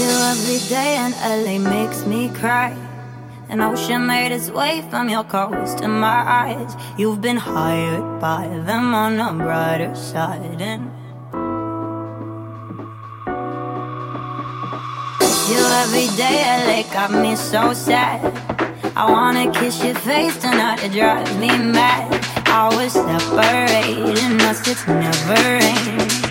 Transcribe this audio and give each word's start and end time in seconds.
you 0.00 0.06
every 0.06 0.58
day 0.68 0.96
and 0.96 1.14
LA 1.22 1.58
makes 1.58 2.06
me 2.06 2.28
cry. 2.28 2.76
An 3.48 3.60
ocean 3.60 4.06
made 4.06 4.30
its 4.32 4.50
way 4.50 4.86
from 4.90 5.08
your 5.08 5.24
coast 5.24 5.78
to 5.78 5.88
my 5.88 6.22
eyes. 6.44 6.76
You've 6.96 7.20
been 7.20 7.36
hired 7.36 8.20
by 8.20 8.46
them 8.66 8.94
on 8.94 9.18
a 9.18 9.32
brighter 9.32 9.94
side. 9.96 10.60
And 10.60 10.84
you 15.50 15.62
every 15.82 16.08
day, 16.16 16.36
LA 16.66 16.82
got 16.92 17.10
me 17.10 17.34
so 17.34 17.72
sad. 17.72 18.20
I 18.94 19.10
wanna 19.10 19.50
kiss 19.52 19.82
your 19.82 19.96
face 19.96 20.36
tonight, 20.36 20.84
it 20.84 20.92
drives 20.92 21.34
me 21.38 21.48
mad. 21.48 22.06
I 22.46 22.68
was 22.76 22.92
separating 22.92 24.40
us, 24.42 24.68
it's 24.68 24.86
never 24.86 25.34
ending. 25.34 26.27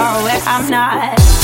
Oh, 0.00 0.24
or 0.24 0.46
I'm 0.46 0.70
not. 0.70 1.37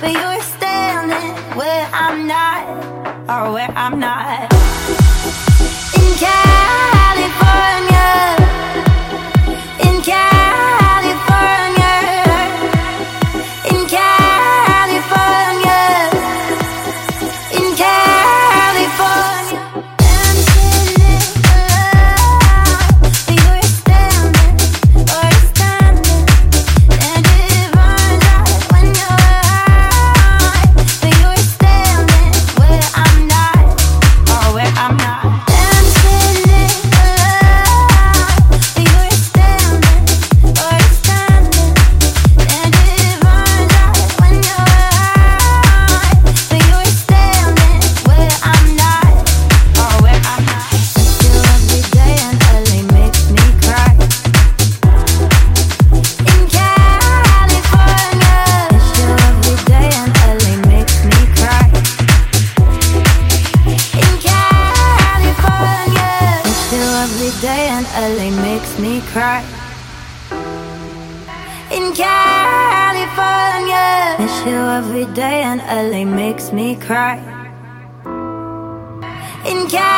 But 0.00 0.12
you 0.12 0.18
were 0.18 0.42
standing 0.42 1.34
where 1.56 1.88
I'm 1.92 2.28
not, 2.28 2.68
or 3.28 3.52
where 3.52 3.70
I'm 3.74 3.98
not. 3.98 4.52
In 5.96 6.18
cash. 6.18 6.87
Every 67.28 67.42
day 67.42 67.68
in 67.76 67.84
LA 67.84 68.30
makes 68.42 68.78
me 68.78 69.02
cry. 69.12 69.44
In 71.70 71.92
California, 71.92 73.36
miss 74.18 74.46
you 74.46 74.56
every 74.56 75.04
day 75.14 75.42
in 75.42 75.58
LA 75.58 76.06
makes 76.06 76.52
me 76.54 76.74
cry. 76.76 77.18
In 79.44 79.68
California. 79.68 79.97